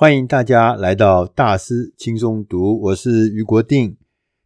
[0.00, 3.96] 欢迎大家来到大师轻松读，我是余国定。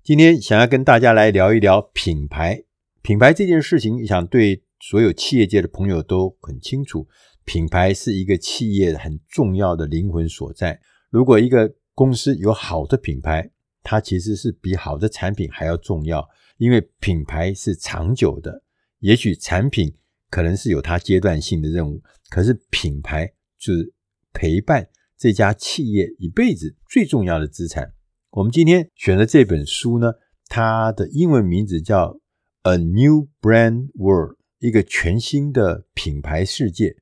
[0.03, 2.65] 今天想要跟大家来聊一聊品牌。
[3.03, 7.07] 品牌这件事情，想对所有企业界的朋友都很清楚。
[7.45, 10.81] 品牌是一个企业很重要的灵魂所在。
[11.11, 13.51] 如果一个公司有好的品牌，
[13.83, 16.27] 它其实是比好的产品还要重要，
[16.57, 18.63] 因为品牌是长久的。
[19.01, 19.95] 也许产品
[20.31, 23.93] 可能是有它阶段性的任务，可是品牌就是
[24.33, 24.89] 陪伴。
[25.23, 27.93] 这家企业一辈子最重要的资产。
[28.31, 30.15] 我们今天选的这本书呢，
[30.49, 32.09] 它的英文名字叫
[32.63, 36.97] 《A New Brand World》，一个全新的品牌世界。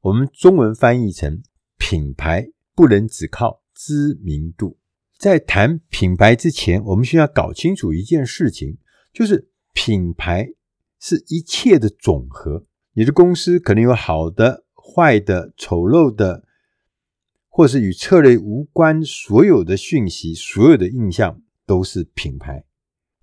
[0.00, 1.44] 我们中文翻译成
[1.78, 4.76] “品牌不能只靠知名度”。
[5.16, 8.78] 在谈品牌之前，我们需要搞清楚一件事情，
[9.12, 10.48] 就是品牌
[10.98, 12.66] 是一切的总和。
[12.94, 16.49] 你的公司可能有好的、坏的、丑陋的。
[17.50, 22.64] 或是与策略无关，所有的讯息、所有的印象都是品牌。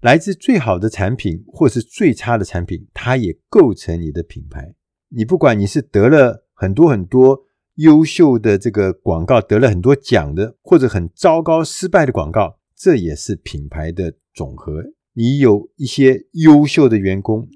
[0.01, 4.75] 来自最好的产品，或是最差的产品，它也构成你的品牌。
[5.09, 14.83] 你不管你是得了很多很多优秀的这个广告，得了很多奖的，或者很糟糕失败的广告，这也是品牌的总和。
[15.13, 17.47] 你有一些优秀的员工，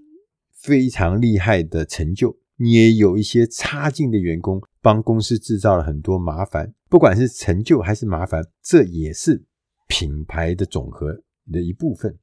[0.56, 2.40] 非常厉害的成就。
[2.58, 9.46] 你也有一些差劲的员工，帮公司制造了很多麻烦，不管是成就还是麻烦，这也是
[9.88, 12.18] 品牌的总和的一部分。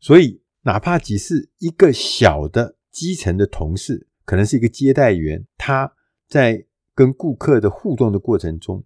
[0.00, 5.92] 所以，哪怕只是一个小的基层的同事，可能是一个接待员，他
[6.28, 8.84] 在跟顾客的互动的过程中，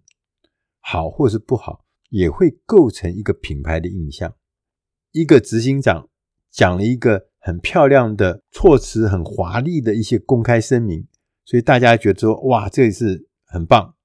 [0.79, 4.35] 好或是不好，也会构成一个品牌的印象。
[5.11, 6.09] 一个执行长
[6.51, 7.27] 讲了一个。
[7.39, 11.07] 很漂亮的措辞，很华丽的一些公开声明，
[11.47, 13.95] 所以大家觉得说哇，这是很棒。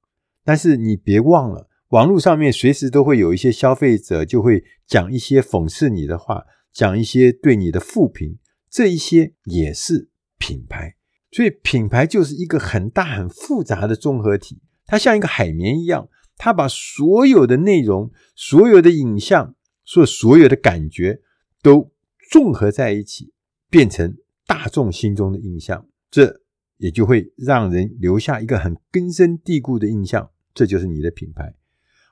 [0.44, 8.38] 但是你别忘了，网络上面随时都会有一些消费者就会讲一些讽刺你的话，讲一些对你的负评，
[8.70, 10.08] 这一些也是
[10.38, 10.94] 品牌。
[11.32, 21.20] 所以品牌就是一个很大很复杂的综合体，它像一个海绵一样，它把所有的内容、所有的影像、所所有的感觉
[21.60, 21.91] 都
[22.31, 23.32] 综合在一起，
[23.69, 24.16] 变成
[24.47, 26.41] 大众心中的印象，这
[26.82, 31.54] 也就会让人留下一个很根深蒂固的印象，这就是你的品牌。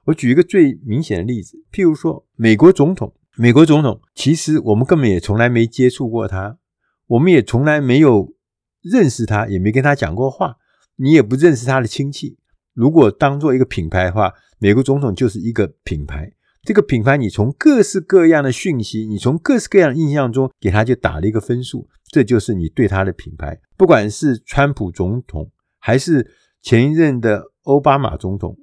[0.04, 6.56] 我举一个最明显的例子，譬如说美国总统，美国总统其实我们根本也从来没接触过他，
[7.08, 8.32] 我们也从来没有
[8.80, 10.58] 认识他，也没跟他讲过话，
[10.94, 12.38] 你也不认识他的亲戚。
[12.72, 16.32] 如果当做一个品牌的话，美国总统就是一个品牌。
[16.62, 23.60] 这个品牌，你从各式各样的讯息，你从各式各样的印象中给他就打了一个分数，这就是你对他的品牌。
[23.76, 28.58] 不管是川普总统，还是前一任的奥巴马总统，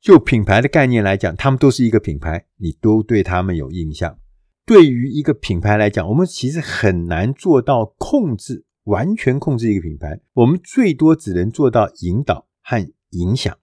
[0.00, 4.18] 就品牌的概念来讲，他们都是一个品牌，你都对他们有印象。
[4.64, 13.58] 对于一个品牌来讲，我们其实很难做到控制，完全控制一个品牌，我们最多只能做到引导和影响，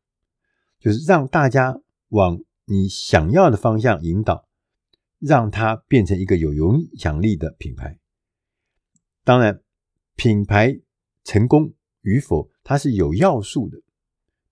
[0.80, 2.40] 就是让大家往。
[2.70, 4.46] 你想要的方向引导，
[5.22, 7.98] 让它变成一个有影响力的品牌。
[9.28, 9.62] 当然，
[10.16, 10.80] 品牌
[11.26, 11.74] 成功
[12.04, 13.78] 与否，它是有要素的。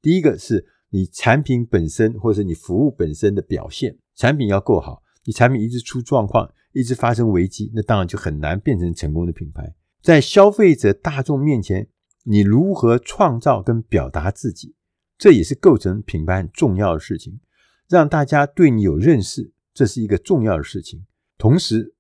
[0.01, 5.01] 第一个是你产品本身，或者你服务本身的表现，产品要够好。
[5.23, 9.73] 你产品一直出状况，一直发生危机，那当然就很难变成成功的品牌。
[10.01, 11.87] 在消费者大众面前，
[12.25, 14.75] 你如何创造跟表达自己，
[15.17, 17.39] 这也是构成品牌很重要的事情。
[17.87, 21.05] 让大家对你有认识，这是一个重要的事情。
[21.37, 21.94] 同时，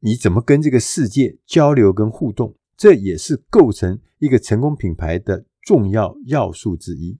[0.00, 7.18] 你怎么跟这个世界交流跟互动，这也是构成一个成功品牌的重要要素之一。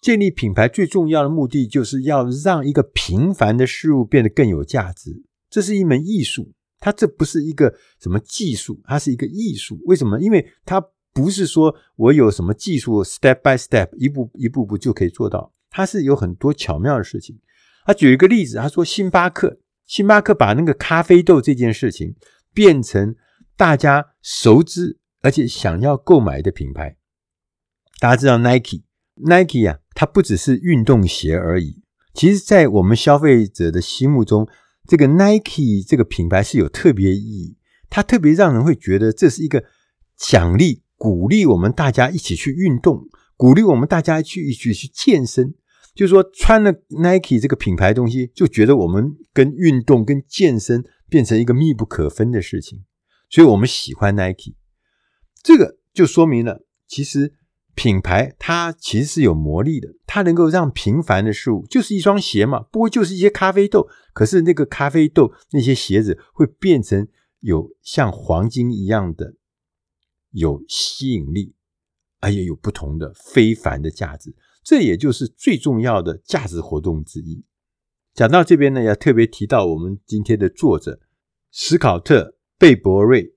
[0.00, 5.22] 建立品牌最重要的目的，就是要让一个平凡的事物变得更有价值。
[5.48, 9.78] 这是一门艺术，它这不是一个什么技术，它是一个艺术。
[9.84, 10.18] 为什么？
[10.20, 15.52] 因为它不是说我有什么技术，step by step，一步一步步就可以做到。
[15.70, 17.38] 它是有很多巧妙的事情。
[17.84, 19.58] 他举一个例子，他说星巴克，
[19.92, 22.16] 星巴克把那个咖啡豆这件事情
[22.54, 23.14] 变成
[23.58, 26.96] 大家熟知而且想要购买的品牌。
[28.00, 31.82] 大家知道 Nike，Nike 啊，它不只是运动鞋而已。
[32.14, 34.48] 其实，在我们消费者的心目中，
[34.88, 37.58] 这个 Nike 这个品牌是有特别意义，
[37.90, 39.62] 它特别让人会觉得这是一个
[40.16, 45.54] 奖励，鼓励我们大家一起去运动，鼓励我们大家去一起去健身。
[45.94, 52.40] 就是说，穿了 Nike 这个品牌东西，就觉得我们跟运动、跟健身变成一个密不可分的。
[52.40, 52.84] 事情，
[53.28, 54.54] 所以我们喜欢 Nike。
[55.42, 57.34] 这个就说明了，其实
[57.74, 61.32] 品牌它其实是有魔力的，它能够让平凡的。
[61.32, 67.06] 事物，就是一双鞋嘛，不过就是一些咖啡豆，可是那个咖啡豆那些鞋子会变成
[67.40, 69.34] 有像黄金一样的。
[70.30, 71.54] 有吸引力，
[72.20, 73.12] 而且有不同的。
[73.14, 73.90] 非凡的。
[73.90, 77.44] 价值，这也就是最重要的价值活动之一。
[78.14, 81.00] 讲到这边呢，要特别提到我们今天的作者
[81.50, 83.34] 史考特贝伯瑞。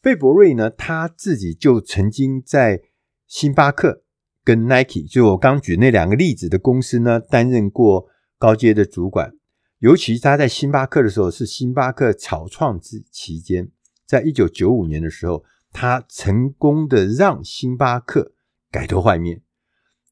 [0.00, 2.82] 贝伯瑞呢，他自己就曾经在
[3.26, 4.02] 星巴克
[4.44, 8.08] 跟 Nike，就我刚举那两个例子的公司呢，担任过
[8.38, 9.32] 高阶的主管。
[9.78, 13.70] 尤其他在星巴克的时候，是星巴克草创之期间，
[14.06, 18.32] 在一九九五年的时候，他成功的让星巴克
[18.70, 19.42] 改头换面。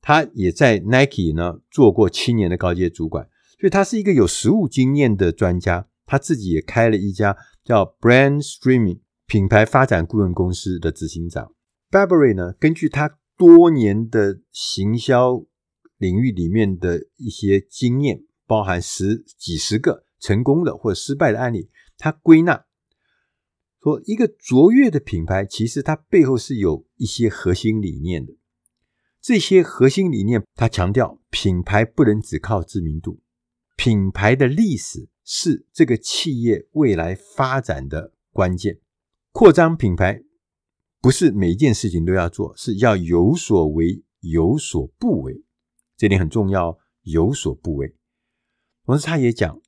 [0.00, 5.88] 他也在 Nike 呢做过七年的高阶主管，所以他是一个有实务经验的专家。
[6.06, 11.52] 他自己也开了一家叫 Brand Streaming 品牌发展顾问公司的执行长。
[11.88, 15.44] Burberry 呢，根据他多年的行销
[15.98, 22.64] 领域里面的一些经验，包含十几十个成功的或者失败的案例，他归纳
[23.80, 28.34] 说，一个卓越的品牌其实它背后是有一些核心理念的。
[29.20, 33.20] 这些核心理念，他强调品牌不能只靠知名度，
[33.76, 38.78] 品牌的历史是这个企业未来发展的关键，
[39.32, 40.22] 扩张品牌。
[41.00, 45.44] 不是每一件事情都要做，是要有所为，有所不为，
[45.96, 46.78] 这点很重要。
[47.04, 47.96] 有所不为，
[48.84, 49.58] 同时他也讲，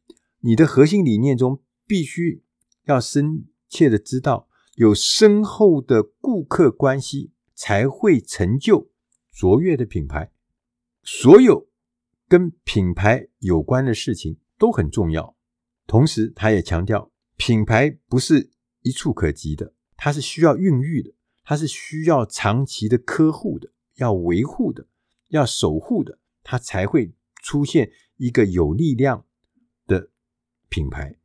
[0.40, 2.44] 你的核心理念中必须
[2.84, 8.90] 要深切的知道，有深厚的顾客关系才会成就
[9.32, 10.30] 卓越的品牌。
[11.02, 11.68] 所有
[12.28, 15.36] 跟品牌有关的事情都很重要。
[15.86, 18.50] 同时，他也强调，品牌不是
[18.82, 21.12] 一触可及的，它是需要孕育的。
[21.44, 24.86] 它是需要长期的呵护的，要维护的，
[25.28, 27.12] 要守护的，它才会
[27.42, 29.26] 出现一个有力量
[29.88, 30.10] 的
[30.68, 31.16] 品牌。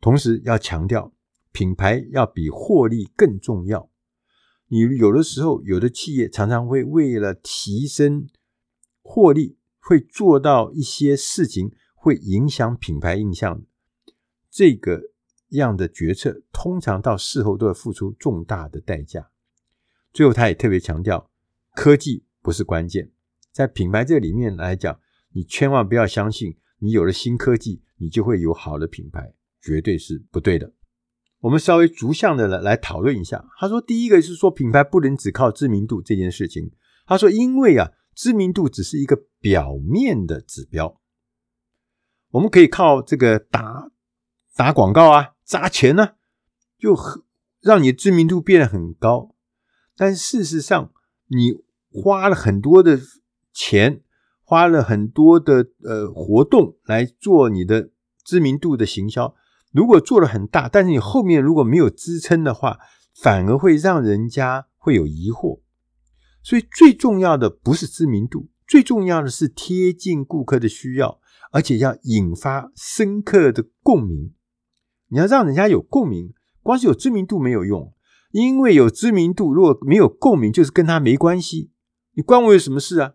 [0.00, 1.12] 同时要强调，
[1.50, 3.89] 品牌要比获利更重要。
[4.72, 8.28] 你有的时候，有的企业常常会为了提升
[9.02, 13.64] 获利，会做到一些事情，会影响品牌印象。
[14.48, 15.10] 这个
[15.48, 19.30] 样的决策，通常到事后都要付出重大的代价。
[20.12, 21.28] 最后，他也特别强调，
[21.74, 23.10] 科技不是关键。
[23.50, 25.00] 在品牌这里面来讲，
[25.32, 30.72] 你千万不要相信，你有了新科技，你就会有好的品牌，绝对是不对的。
[31.40, 33.44] 我们稍微逐项的来来讨论一下。
[33.58, 36.70] 他说，第一个是说，品牌不能只靠知名度这件事情。
[37.06, 41.00] 他说，因为啊，知名度只是一个表面的指标，
[42.32, 43.90] 我们可以靠这个打
[44.54, 46.14] 打广告啊，砸钱呢、啊，
[46.78, 46.94] 就
[47.60, 49.34] 让你知名度变得很高。
[49.96, 50.92] 但事实上，
[51.28, 51.54] 你
[51.90, 53.00] 花了很多的
[53.54, 54.02] 钱，
[54.44, 57.90] 花了很多的呃活动来做你的
[58.22, 59.34] 知名度的行销。
[59.70, 62.78] 如果做了很大，但是你后面如果没有支撑的话，
[63.14, 65.60] 反而会让人家会有疑惑。
[66.42, 71.20] 所以最重要的不是知名度，最重要的是贴近顾客的需要，
[71.52, 74.32] 而且要引发深刻的共鸣。
[75.08, 76.32] 你要让人家有共鸣，
[76.62, 77.92] 光是有知名度没有用。
[78.32, 81.72] 因为有知名度，如果没有共鸣，就是跟他没关系。
[82.14, 83.14] 你关我有什么事啊？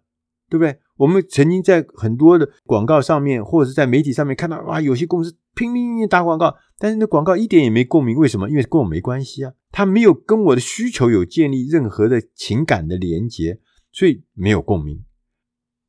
[0.49, 0.79] 对不对？
[0.97, 8.15] 我们曾经在很多的广告上面，或者是在媒体上面看到，哇，有些公司拼命打广告，但是那广告一点也没共鸣。
[8.15, 8.49] 为什么？
[8.49, 13.59] 因为跟我没关系啊，他没有跟我的需求有建立任何的情感的连接，
[13.91, 15.03] 所以没有共鸣。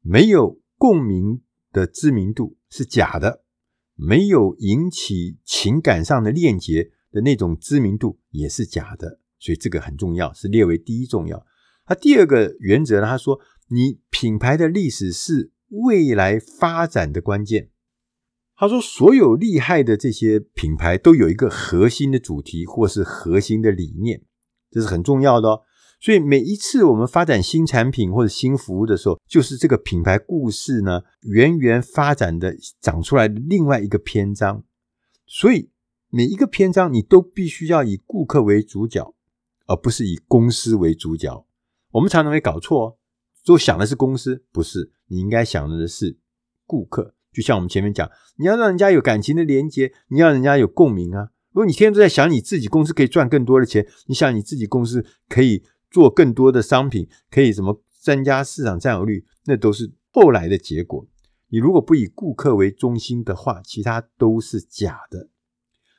[0.01, 1.43] 没有共鸣
[1.73, 3.43] 的知名度是假的，
[3.95, 6.93] 没有引起情感上的链接。
[7.13, 11.47] 的那种知名度也是假的，所以这个很重要，是列为第一重要。
[11.89, 17.71] 那第二个原则呢，他说，你品牌的历史是未来发展的关键。
[18.57, 24.23] 他说，所有厉害的这些品牌都有一个核心的主题或是核心的理念，
[24.71, 25.61] 这是很重要的哦。
[26.01, 34.65] 所以每一次我们发展新产品或者新服务的时候，就是这个品牌故事呢，源源发展的长出来的另外一个篇章。
[35.27, 35.71] 所以。
[36.09, 39.13] 每一个篇章，你都必须要以顾客为主角，
[39.67, 41.45] 而不是以公司为主角。
[41.91, 42.97] 我们常常会搞错，哦
[43.45, 46.17] 都想的是公司，不是，你应该想的是
[46.65, 47.16] 顾客。
[47.37, 51.29] 就像我们前面讲，你要让人家有感情的连接，你要人家有共鸣啊。
[51.53, 61.07] 如果你天天都在想你自己公司可以赚更多的钱，你想你自己公司可以做更多的商品，可以怎么增加市场占有率，那都是后来的结果。
[61.51, 65.29] 你如果不以顾客为中心的话，其他都是假的。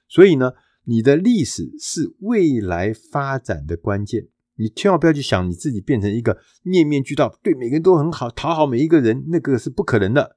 [0.08, 0.53] 所以呢，
[0.86, 4.29] 你的历史是未来发展的关键。
[4.56, 10.37] 你千万不要去想你自己变成一个面面俱到，对每个人都很好，讨好每一个人，那个是不可能的。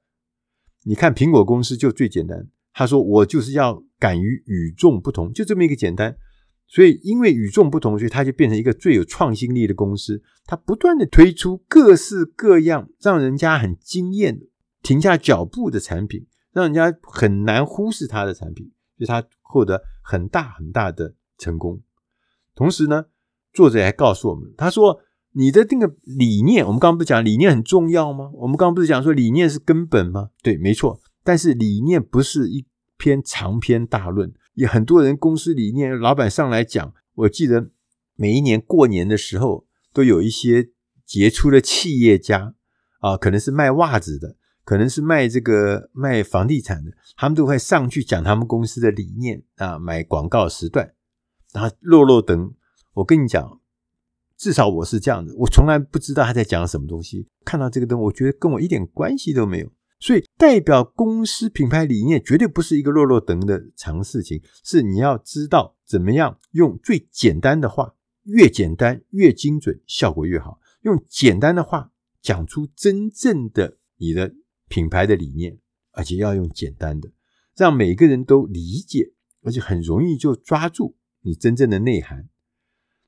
[0.83, 6.17] 你看苹果公司就最简单，他说我就是要敢于与众不同，就这么一个简单。
[6.67, 10.23] 所以因为与众不同，所以他就变成一个最有创新力的公司。
[10.45, 14.39] 他不断的推出各式各样让人家很惊艳、
[14.81, 21.81] 停下脚步的产品，让人家很难忽视他的产品，所以他获得很大很大的成功。
[22.55, 23.05] 同时呢，
[23.51, 25.01] 作者还告诉我们，他说
[25.33, 28.29] ：“你的那个理念，我们刚刚不是讲理念很重要吗？
[28.33, 30.29] 我们刚刚不是讲说理念是根本吗？
[30.43, 30.99] 对，没错。
[31.23, 32.65] 但是理念不是一
[32.97, 36.93] 篇长篇大论，有很多人公司理念，老板上来讲。
[37.13, 37.69] 我记得
[38.15, 40.69] 每一年过年的时候，都有一些
[41.05, 42.55] 杰出的企业家
[42.99, 50.93] 啊，可能是卖袜子的，可能是卖这个卖房地产的，他们都会上去讲他们公司的理念啊，买广告时段。”
[51.53, 52.53] 然后落落等，
[52.93, 53.59] 我跟你讲，
[54.41, 57.27] 至少我是这样的，我从来不知道他在讲什么东西。
[57.45, 59.71] 看到这个灯，我觉得跟我一点关系都没有。
[59.99, 67.93] 所以，代表公司品牌理念绝对不是一个落落等的常事情，是你要知道怎么样用最简单的话，
[68.23, 70.59] 越简单越精准，效果越好。
[70.81, 74.33] 用简单的话讲出真正的你的
[74.67, 75.59] 品牌的理念，
[75.91, 77.11] 而且要用简单的，
[77.55, 80.97] 让每个人都理解，而且很容易就抓住。
[81.21, 82.27] 你真正的内涵，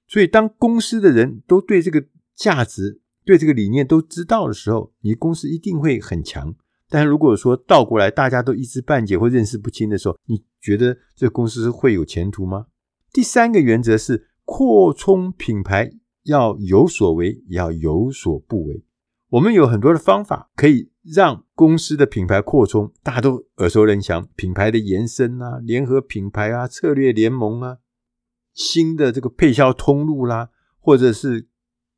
[0.08, 2.06] 所以当公司的人都对这个
[2.36, 6.54] 价值、对这个理念都知道的时候，你公司一定会很强。
[6.90, 12.68] 但如果说倒过来，大家都一知半解或认识不清的时候，你觉得这公司会有前途吗？
[13.12, 15.92] 第三个原则是扩充品牌
[16.24, 18.84] 要有所为，也要有所不为。
[19.30, 27.78] 我们有很多的方法可以让公司的品牌扩充，大家都耳熟能详，品牌的延伸啊，联合品牌啊，策略联盟啊。
[28.54, 31.48] 新的这个配销通路啦，或者是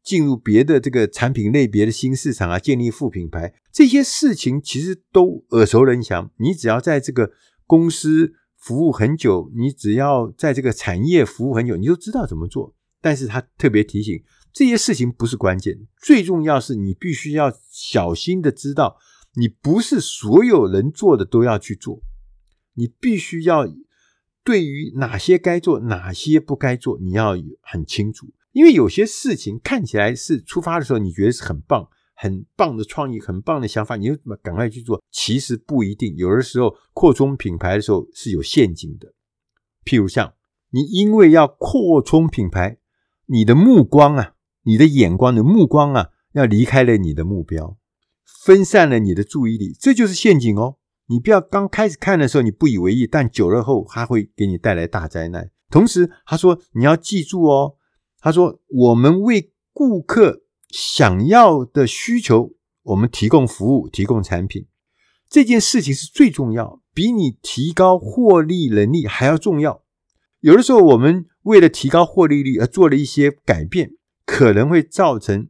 [0.03, 6.31] 进入别的这个产品类别的新市场啊，建立副品牌，这些事情其实都耳熟能详。
[6.37, 7.31] 你只要在这个
[7.65, 12.73] 公司服务很久，你只要在这个产业服务很久，你就知道怎么做。
[13.01, 18.97] 但是他特别提醒，这些事情不是关键，最重要是你必须要小心的知道，
[19.35, 22.01] 你不是所有人做的都要去做，
[22.75, 23.67] 你必须要。
[24.45, 28.31] 对于哪些该做，哪些不该做，你要很清楚。
[28.53, 35.03] 因为有些事情看起来是出发的时候，你觉得是很棒、很棒的创意、很棒的想法，你就赶快去做。
[35.11, 39.13] 其实不一定，有的时候扩充品牌的时候是有陷阱的。
[39.83, 40.33] 譬如像
[40.69, 42.77] 你因为要扩充品牌，
[43.25, 47.77] 你的目光啊，你的眼光的目光啊，要离开了你的目标，
[48.23, 50.77] 分散了你的注意力，这就是陷阱哦。
[51.07, 55.51] 你不要刚开始看的时候你不以为意，但久了后它会给你带来大灾难。
[55.69, 57.75] 同时，他说你要记住哦，
[58.19, 64.67] 他说我们为顾客想要的需求，我们提供服务、提供产品，
[65.29, 69.83] 这件事情是最重要，比你提高获利能力还要重要。
[70.39, 73.91] 有的时候，我们为了提高获利率而做了一些改变，
[74.25, 75.49] 可能会造成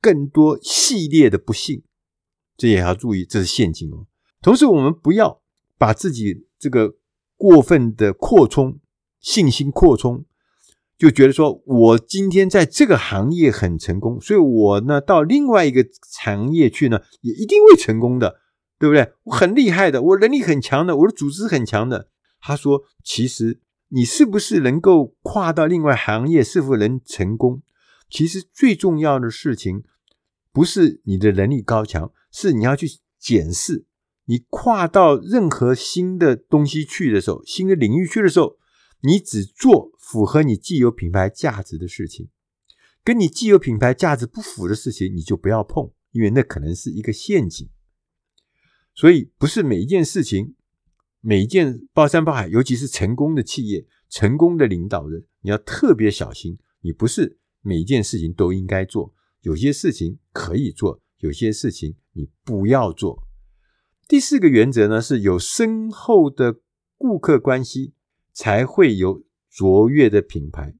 [0.00, 1.84] 更多系列的不幸，
[2.56, 4.06] 这也要注意，这是陷阱哦。
[4.46, 5.42] 同时，我们不要
[5.76, 6.94] 把自己这个
[7.36, 8.78] 过分的扩充、
[9.18, 10.24] 信心扩充，
[10.96, 15.84] 就觉得说我今天在这个行业很成功，所以我呢到另外一个
[16.20, 18.36] 行业去呢也一定会成功的，
[18.78, 19.14] 对不对？
[19.24, 22.08] 我很厉害的，我能力很强的，我的组织很强的。
[22.40, 27.62] 他说，其实你是不是能够跨到另外行业，是否能成功？
[28.08, 29.82] 其实最重要的事情
[30.52, 32.86] 不是你的能力高强，是你要去
[33.18, 33.86] 检视。
[34.26, 38.58] 你跨到任何新的东西去的时候，新的领域去的时候，
[39.00, 42.28] 你只做符合你既有品牌价值的事情，
[43.02, 47.68] 跟你既有品牌价值不符的事情，你就不要碰，因为那可能是一个陷阱。
[48.94, 50.54] 所以，不是每一件事情，
[51.20, 56.58] 每一件包山包海，尤其是成功的企业、成功的领导人，你要特别小心。
[56.80, 63.25] 你不是每一件事情都应该做，有些事情可以做，有些事情你不要做。
[64.08, 66.60] 第四个原则呢，是有深厚的
[66.96, 67.92] 顾客关系，
[68.32, 70.76] 才会有卓越的品牌。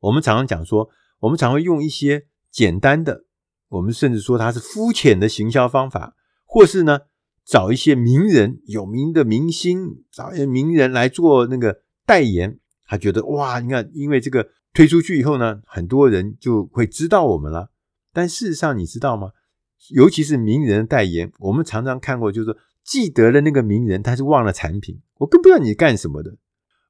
[0.00, 0.90] 我们常常讲说，
[1.20, 3.24] 我们常会用一些简单的，
[3.68, 6.14] 我们甚至说它是肤浅的行销方法，
[6.44, 7.00] 或是呢，
[7.46, 12.58] 找一些名人、有名的明星，找一些名人来做那个代言。
[12.84, 17.70] 他觉得哇，你看，因为这个推出去以后呢，很多人就会知道我们了。
[18.12, 19.30] 但事实上，你知道吗？
[19.88, 25.00] 尤其是名人的代言，我们常常看过，就是说记得了那个名人，他是忘了产品。
[25.18, 26.36] 我更不知道你干什么的。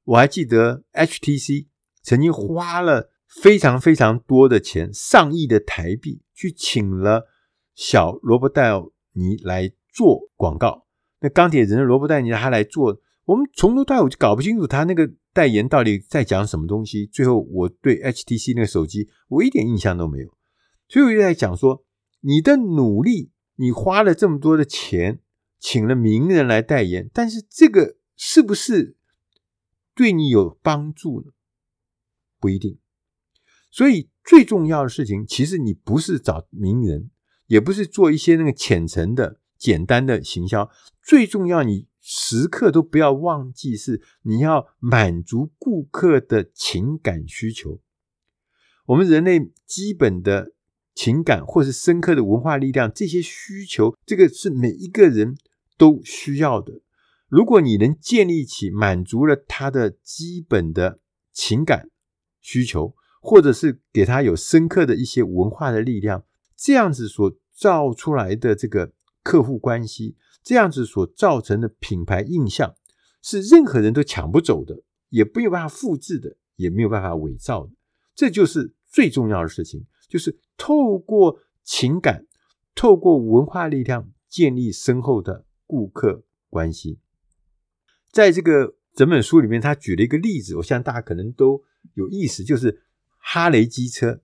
[0.03, 1.67] 我还记得 HTC
[2.03, 3.09] 曾经花了
[3.41, 7.27] 非常非常多的钱，上亿的台币，去请了
[7.75, 8.71] 小罗伯戴
[9.13, 10.85] 尼来做广告。
[11.21, 17.05] 那钢铁人罗伯戴尼他来做，我们从头到尾就搞不清楚他那个代言到底在讲什么东西。
[17.05, 20.29] 最后我对 HTC 那个手机，我一点印象都没有。
[20.89, 21.83] 所以我就在讲说，
[22.21, 25.19] 你的努力，你花了这么多的钱，
[25.59, 28.95] 请了名人来代言，但是这个是不是
[29.93, 31.33] 对你有帮助呢？
[32.39, 32.79] 不一定。
[33.69, 37.09] 所以最重要的事情，其实你不是找名人，
[37.47, 40.69] 也不是做一些那个浅层的、简单的行销。
[41.01, 47.79] 最重要，你时刻都不要忘记，是你要满足顾客的情感需求。
[48.87, 50.51] 我们人类基本的
[50.93, 55.35] 情感，或是深刻的文化力量，这些需求，这个是每一个人
[55.77, 56.81] 都需要的。
[57.27, 60.99] 如果你能建立起满足了他的基本的
[61.31, 61.89] 情感
[62.41, 66.25] 需求，或者是给他有深刻的一些文化的力量，
[66.57, 68.91] 这样子所造出来的这个
[69.23, 72.75] 客户关系，这样子所造成的品牌印象，
[73.21, 77.71] 是任何人都抢不走的，也没有办法复制的，也没有办法伪造的。
[78.13, 82.27] 这就是最重要的事情，就是透过情感，
[82.75, 86.99] 透过文化力量，建立深厚的顾客关系。
[88.11, 91.63] 在这个整本书里面，他举了一个例子，我相信大家可能都
[91.95, 92.83] 有意思，就是。
[93.23, 94.19] 哈雷机车，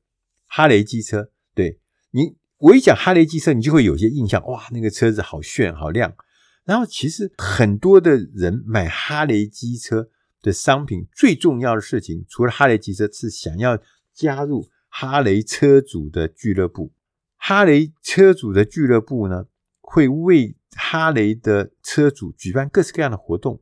[0.48, 1.80] 哈雷机车，对
[2.10, 6.16] 你，我一讲哈雷机车，你就会有些印象，哇，那个车子好炫，好亮。
[6.64, 10.10] 然后其实很多的人买哈雷机车
[10.42, 13.80] 的商品，最重要的事情，除了哈雷机车，是想要
[14.16, 14.68] 加入
[15.00, 16.92] 哈雷车主的俱乐部。
[17.36, 19.46] 哈雷车主的俱乐部呢，
[19.80, 23.62] 会为哈雷的车主举办各式各样的活动，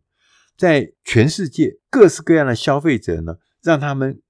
[0.58, 4.22] 在全世界各式各样的消费者呢，让他们。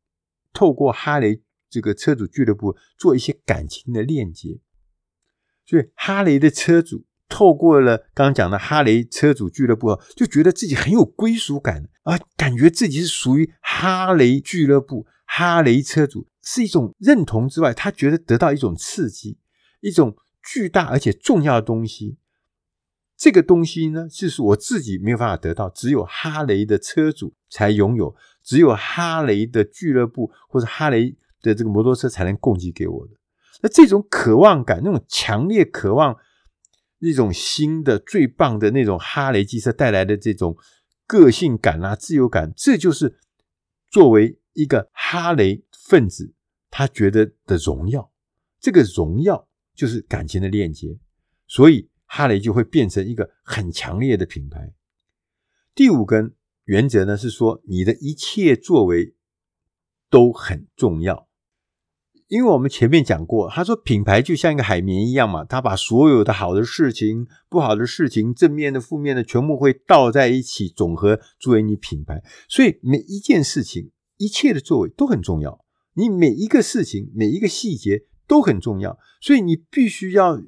[0.52, 4.62] 透过哈雷这个车主俱乐部做一些感情的链接，
[5.66, 19.38] 所以哈雷的车主透过了刚刚讲的哈雷车主俱乐部，就觉得自己很有归属感啊，感觉自己是属于哈雷俱乐部，哈雷车主是一种认同之外，他觉得得到一种刺激，
[19.82, 22.18] 一种巨大而且重要的东西。
[23.18, 33.14] 这个东西呢，就是我自己没有办法得到，只有哈雷的车主才拥有，只有哈雷的俱乐部或者哈雷的这个摩托车才能供给给我的。
[33.62, 36.18] 那这种渴望感，那种强烈渴望，
[37.00, 40.58] 那种新的最棒的那种哈雷机车带来的这种
[41.08, 43.18] 个性感啊、自由感，这就是
[43.90, 46.34] 作为一个哈雷分子，
[46.72, 48.12] 他觉得的荣耀。
[48.60, 50.98] 这个荣耀就是感情的链接，
[51.46, 51.88] 所以。
[52.08, 54.74] 哈雷就会变成一个很强烈的品牌。
[55.74, 56.32] 第五个
[56.66, 59.16] 原则呢，是说你的一切作为
[60.10, 61.28] 都很重要，
[62.28, 72.24] 因为我们前面讲过，他说品牌就像一个海绵一样嘛，他把所有的好的事情、不好的事情、正面的、负面的，全部会倒在一起，总和作为你品牌。
[72.48, 80.42] 所以每一件事情、一切的作为都很重要，你每一个事情、每一个细节都很重要，所以你必须要。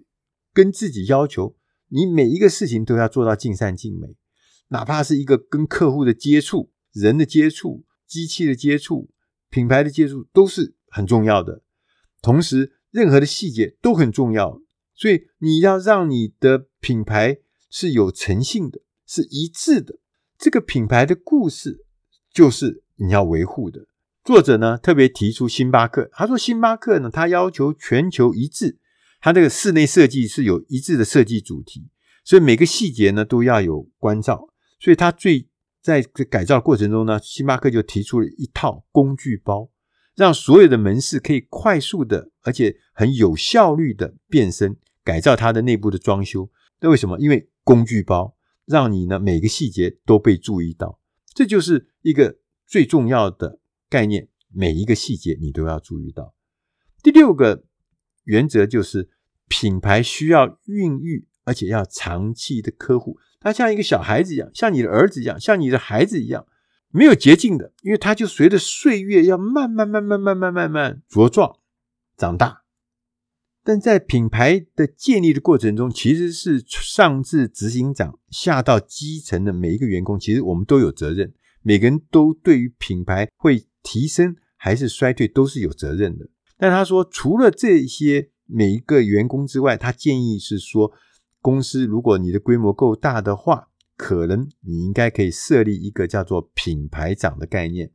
[0.54, 1.56] 跟自己要求，
[1.90, 4.16] 你每一个事情都要做到尽善尽美，
[4.70, 9.12] 哪怕是一个跟客户的接触、人的接触、机器的接触、
[9.52, 11.62] 品牌的接触，都是很重要的。
[12.24, 14.60] 同时，任何的细节都很重要，
[14.96, 17.38] 所以你要让你的品牌
[17.70, 20.00] 是有诚信的，是一致的。
[20.40, 21.86] 这个品牌的故事
[22.34, 23.88] 就是你要维护的。
[24.24, 28.80] 作者呢特别提出星巴克，他说星巴克呢，他要求全球一致。
[29.20, 31.90] 它这个室内设计是有一致的设计主题，
[32.24, 34.48] 所以每个细节呢都要有关照。
[34.80, 35.48] 所以他最
[35.82, 39.72] 在改造过程中呢，星巴克就提出了一套工具包，
[40.16, 46.50] 让所有的门市可以快速的而且很有效率的变身改造它的内部的装修。
[46.80, 47.18] 那为什么？
[47.20, 51.00] 因为工具包让你呢每个细节都被注意到，
[51.34, 56.36] 这就是一个最重要的概念，每一个细节你都要注意到。
[57.02, 57.64] 第六个。
[58.28, 59.10] 原则就是
[59.48, 63.18] 品牌需要孕育，而且要长期的呵护。
[63.40, 66.46] 它像一个小孩子一样，像你的儿子一样，像你的孩子一样，
[66.90, 71.58] 没有捷径的，因为它就随着岁月要慢慢、慢慢、慢慢、慢慢茁壮
[72.18, 72.64] 长大。
[73.64, 81.34] 但在品牌的建立的过程中，其实是上至执行长，下到基层的每一个员工，其实我们都有责任。
[81.68, 86.30] 每个人都对于品牌会提升还是衰退，都是有责任的。
[86.58, 90.94] 但他说，除了这些每一个员工之外，他建议是说，
[91.42, 97.92] 公司如果你的规模够大的话，可能你应该可以设立一个叫做品牌长的概念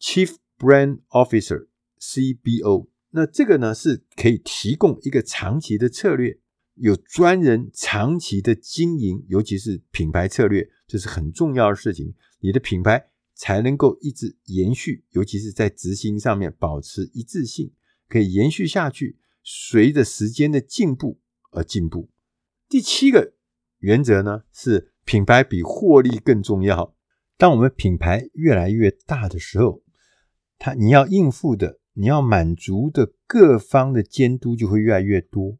[0.00, 2.88] （Chief Brand Officer（CBO）。
[3.10, 6.38] 那这个呢是可以提供一个长期的策略，
[6.76, 12.12] 有专人长期的经营，尤其是品牌策略，这是很重要的事情。
[12.40, 17.72] 你的品牌才能够一直延续，尤其是在执行上面保持一致性，
[18.10, 21.18] 可以延续下去，随着时间的进步
[21.52, 22.10] 而进步。
[22.68, 23.32] 第七个
[23.78, 26.94] 原则呢是品牌比获利更重要。
[27.38, 29.82] 当我们品牌越来越大的时候，
[30.58, 31.78] 它你要应付的。
[31.94, 35.58] 你要满足的各方的监督就会越来越多。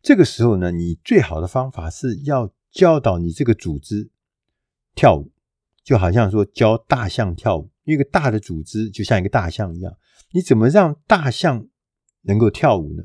[0.00, 4.10] 这个时候呢，你最好的方法是要教导你这个组织
[4.96, 5.30] 跳舞，
[5.84, 7.70] 就好像说教大象跳舞。
[7.84, 9.96] 一个大的组织就像一个大象一样，
[10.32, 11.68] 你怎么让大象
[12.22, 13.04] 能够跳舞呢？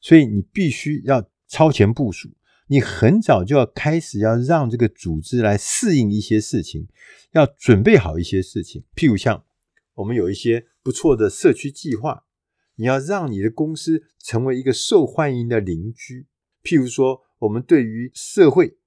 [0.00, 2.30] 所以你必须要超前部署，
[2.68, 6.88] 你很早就要开始要让这个组织来适应一些事情，
[7.32, 9.44] 要准备好一些事情，譬如像。
[9.94, 12.24] 我们有一些不错的社区计划，
[12.76, 16.26] 你要让你的公司成为一个受欢迎的邻居。
[16.62, 18.78] 譬如说，我们对于社会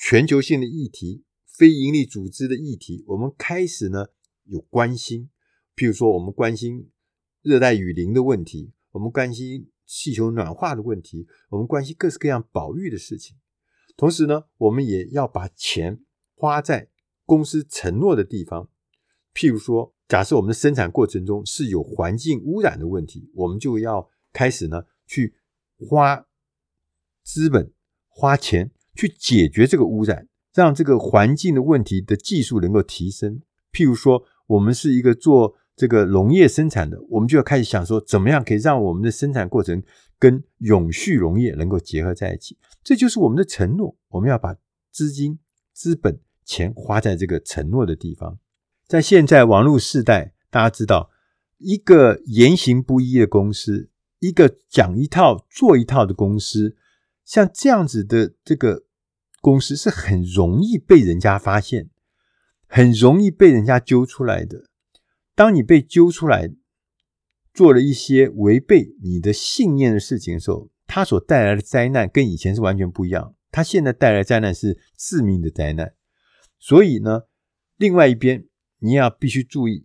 [0.00, 1.24] 全球性的议题、
[1.60, 4.06] 非营利组织的议题，我们开始呢
[4.44, 5.28] 有关心。
[5.76, 6.88] 譬如说，我们关心
[7.42, 13.36] 热带雨林的问题，我们关心气球暖化的问题，我们关心各式各样保育的事情。
[13.94, 16.00] 同时呢，我们也要把钱
[16.34, 16.88] 花在
[17.26, 18.70] 公司承诺的地方，
[19.34, 19.94] 譬如说。
[20.08, 25.36] 假设我们的生产过程中是有环境污染的问题，我们就要开始呢去
[25.76, 26.26] 花
[27.22, 27.72] 资本、
[28.08, 33.40] 花钱去解决这个污染，让这个环境的问题的技术能够提升。
[33.72, 39.82] 譬如说，我们是一个做这个农业生产的，我们就要开始想说，怎么样可以让我们的生产过程
[40.18, 42.58] 跟永续农业能够结合在一起？
[42.82, 44.56] 这就是我们的承诺，我们要把
[44.90, 45.38] 资金、
[45.72, 48.38] 资本、钱花在这个承诺的地方。
[48.86, 51.10] 在现在网络时代，大家知道，
[51.58, 56.76] 一个言行不一的公司，一个讲一套做一套的公司，
[57.24, 58.82] 像这样子的这个
[59.40, 61.90] 公司是很容易被人家发现，
[62.66, 64.64] 很容易被人家揪出来的。
[65.34, 66.50] 当你被揪出来，
[67.52, 73.34] 做了一些违背你的信念的事情的时候，它所带来的灾难跟以前是完全不一样。
[73.50, 75.94] 它现在带来灾难是致命的灾难。
[76.58, 77.22] 所以呢，
[77.76, 78.46] 另外一边。
[78.82, 79.84] 你也要必须注意，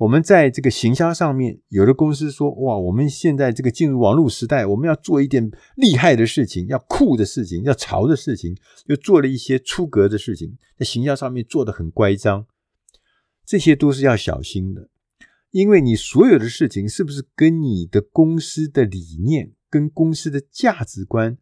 [0.00, 12.46] 我们在这个行销上面，有的公司说：“哇，我们现在这个进入网络时代，我们要做一点厉害的事情，要酷的事情，要潮的事情，又做了一些出格的事情，在行销上面做得很乖张。”
[13.44, 14.88] 这些都是要小心的，
[15.50, 21.36] 因为你所有的事情是不是跟你的公司的理念、跟公司的价值观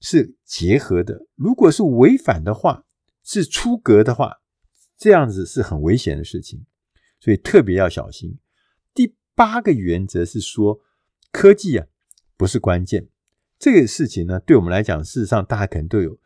[0.00, 1.26] 是结合的？
[1.34, 2.84] 如果是违反的话，
[3.24, 4.34] 是出格的话。
[4.96, 6.64] 这样子是很危险的事情，
[7.24, 8.36] 所以特别要小心。
[8.92, 10.78] 第八个原则是说，
[11.32, 11.86] 科技啊
[12.36, 13.08] 不是关键。
[13.58, 16.18] 这个事情呢，对我们来讲，事实上大家可能都有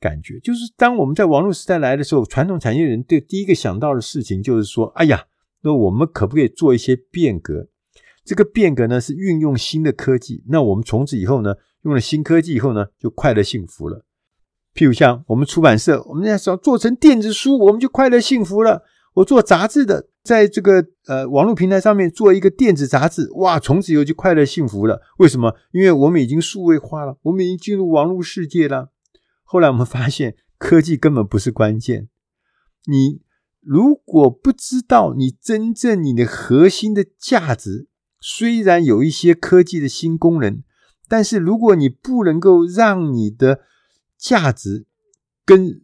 [0.00, 5.26] 感觉，就是当我们在网络时代来的时候，传统产业人对第一个想到的事情就是说：哎呀，
[5.60, 7.68] 那我们可不可以做一些变革？
[8.24, 10.42] 这个变革呢是运用新的科技。
[10.48, 14.06] 那我们从此以后呢，用了新科技以后呢，就快乐幸福了。
[14.74, 18.84] 譬如像我们出版社，我们要想做成电子书，我们就快乐幸福了。
[19.14, 25.00] 我做杂志的，在这个呃网络平台上面做一个电子杂志，哇，从此以后就快乐幸福了。
[25.18, 25.56] 为什么？
[25.72, 28.90] 因为我们已经数位化了，我们已经进入网络世界了。
[29.44, 32.08] 后来我们发现，科技根本不是关键。
[32.86, 33.22] 你
[33.60, 37.88] 如果不知道你真正你的核心的价值，
[38.20, 40.62] 虽然有一些科技的新功能，
[41.08, 43.60] 但是如果你不能够让你的
[44.18, 44.86] 价值
[45.44, 45.82] 跟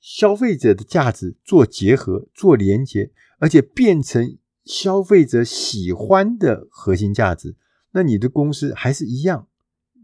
[0.00, 7.56] 消费者的价值做结合、做连接，而且变成消费者喜欢的核心价值，
[7.90, 9.48] 那你的公司还是一样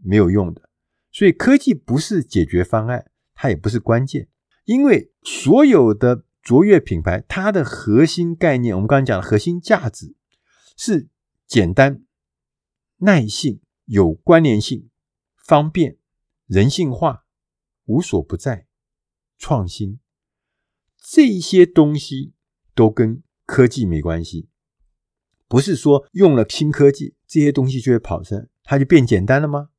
[0.03, 0.69] 没有用的。
[1.09, 4.27] 所以科技不是解决方案，它也不是关键，
[4.65, 10.17] 因为所有的卓越品牌，它的核心概念，我们刚刚讲的核心价值
[10.75, 11.07] 是
[11.47, 12.03] 简单、
[12.97, 14.89] 耐性、有关联性、
[15.47, 15.97] 方便、
[16.45, 17.25] 人性化。
[17.85, 18.67] 无所不在，
[19.37, 19.99] 创新，
[20.99, 22.33] 这些东西
[22.75, 24.47] 都跟科技没关系。
[25.47, 29.69] 不是说用了新科技，这些东西就会跑车，它就变简单了吗？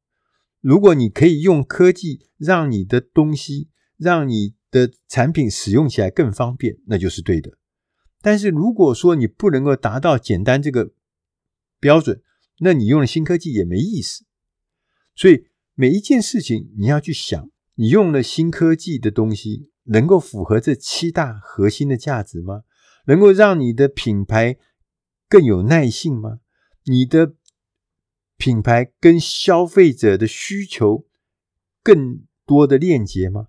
[0.60, 7.52] 如果你可以用科技让你的东西，让你的产品使用起来更方便，那就是对的。
[8.20, 10.90] 但是如果说你不能够达到简单这个
[11.78, 12.20] 标准，
[12.58, 14.24] 那你用了新科技也没意思。
[15.14, 17.48] 所以每一件事情你要去想。
[17.76, 22.62] 你用了新科技的东西，能够符合这七大核心的价值吗？
[23.10, 24.56] 能够让你的品牌
[25.28, 26.38] 更有耐性吗？
[26.84, 27.34] 你的
[28.36, 31.04] 品牌跟消费者的需求
[31.82, 33.48] 更多的链接吗？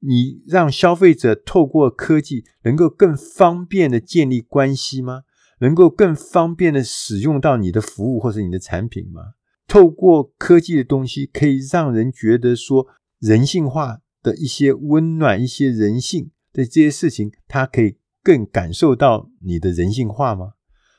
[0.00, 5.22] 你让消费者透过科技能够更方便的建立关系吗？
[5.60, 9.22] 能够更方便的使用到你的服务或者你的产品吗？
[9.66, 12.86] 透过科技的东西，可以让人觉得说
[13.20, 20.54] 人性化的一些温暖、一些人性的这些事情，它可以更感受到你的人性化吗？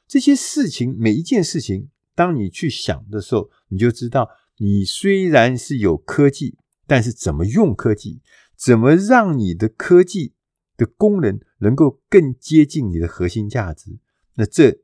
[0.07, 8.21] 这些事情，每一件事情，当你去想的时候，你就知道，你虽然是有科技，但是怎么用科技？
[8.55, 10.35] 怎么让你的科技
[10.77, 13.99] 的功能能够更接近你的核心价值？
[14.35, 14.79] 那这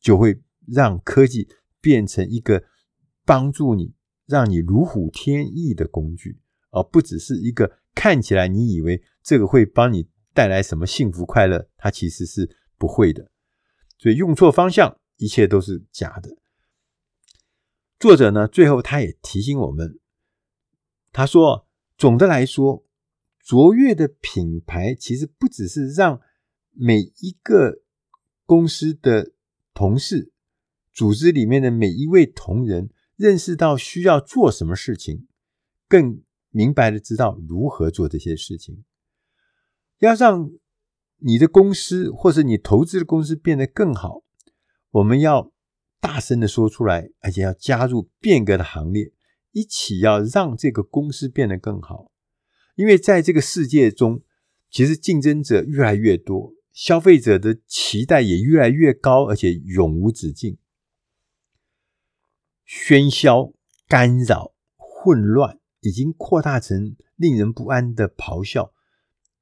[0.00, 1.48] 就会让科技
[1.80, 2.62] 变成一个
[3.24, 3.92] 帮助你、
[4.26, 6.38] 让你如虎添翼的工具，
[6.70, 13.30] 而不只是一个看起来你以为这个会帮你带来什么幸福快乐，它其实是不会的。
[13.98, 16.36] 所以用错方向，一切都是假的。
[17.98, 20.00] 作者呢，最后他也提醒我们，
[21.12, 21.66] 他说：
[21.96, 22.84] 总的来说。
[23.44, 26.20] 卓越的品牌其实不只是让
[26.70, 27.82] 每一个
[28.46, 29.32] 公司的
[29.74, 30.30] 同事、
[30.92, 35.26] 组织里面的每一位同仁认识到需要做什么事情，
[35.88, 38.84] 更明白的知道如何做这些事情。
[40.02, 40.50] 要让
[41.18, 44.24] 你的公司或者你投资的公司变得更好，
[44.90, 45.52] 我们要
[46.00, 49.12] 大声的说出来，而且要加入变革的行列，
[49.52, 52.10] 一起要让这个公司变得更好。
[52.74, 54.22] 因为在这个世界中，
[54.68, 60.58] 其实竞争者越来越多，消费者的期待也越来越高，而且永无止境。
[62.66, 63.52] 喧嚣、
[63.86, 68.72] 干扰、混乱已经扩大成令人不安的咆哮。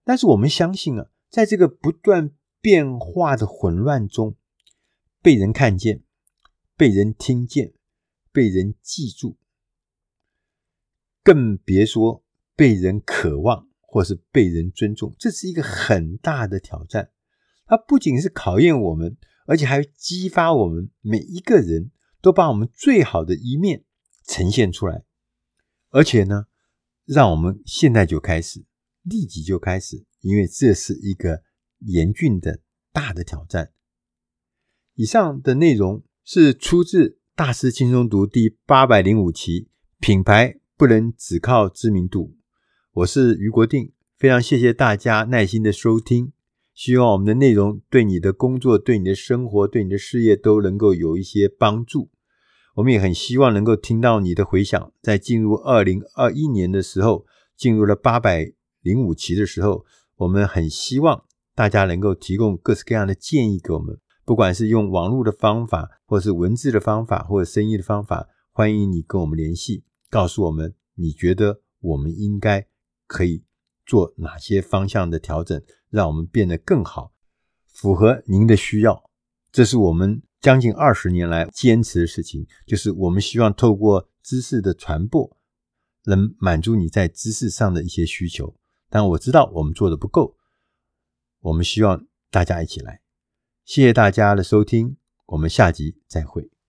[0.05, 4.37] 但是我们相信啊，在这个不断变化的混乱中，
[5.23, 6.03] 被人看见、
[6.77, 7.75] 被人听见、
[8.33, 9.37] 被人记住，
[11.23, 12.25] 更别说。
[12.57, 17.11] 被人渴望，或是被人尊重，这是一个很大的挑战。
[17.65, 23.85] 它不仅是考验我们，而且还激发我们每一个人都把我们最好的一面
[24.27, 25.05] 呈现出来。
[25.89, 26.49] 而且呢，
[27.07, 28.67] 让我们现在就开始，
[29.03, 31.43] 立即就开始，因为这是一个
[31.79, 32.61] 严峻的
[32.93, 33.73] 大的挑战。
[34.95, 42.37] 以上的内容是出自《大师轻松读》第八百零五期，品牌不能只靠知名度。
[42.93, 46.33] 我是余国定，非常谢谢大家耐心的收听，
[46.75, 52.11] 希望我们的内容对你的工作、对你的生活、对你的事业都能够有一些帮助。
[52.75, 57.25] 我们也很希望能够听到你的回响，在进入二零二一年的时候，
[57.57, 59.85] 进入了八百零五期的时候，
[60.16, 72.66] 我们很希望大家能够提供各式各样的建议给我们，不管是用网络的方法，或是文字的方法，或者声音的方法，欢迎你跟我们联系，告诉我们你觉得我们应该。
[73.12, 73.43] 可以
[73.85, 77.12] 做哪些方向的调整，让我们变得更好，
[77.66, 79.03] 符合您的需要。
[79.51, 85.37] 这是我们将近二十年来坚持的事情，就是我们希望透过知识的传播，
[86.05, 88.55] 能满足你在知识上的一些需求。
[88.90, 90.37] 但我知道我们做的不够，
[91.40, 93.00] 我们希望大家一起来。
[93.64, 96.60] 谢谢大家的收听，我们下集再会。